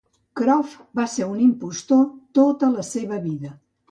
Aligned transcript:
Croft 0.39 0.79
va 0.99 1.05
ser 1.15 1.27
un 1.33 1.43
impostor 1.43 2.01
tota 2.39 2.73
la 2.79 2.87
seva 2.89 3.23
vida. 3.29 3.55